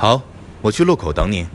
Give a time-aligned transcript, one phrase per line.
[0.00, 0.22] 好
[0.62, 1.46] 我去路口等你。